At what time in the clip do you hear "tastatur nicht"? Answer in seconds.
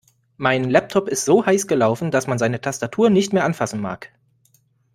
2.59-3.33